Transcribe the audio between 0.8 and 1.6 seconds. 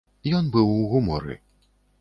гуморы.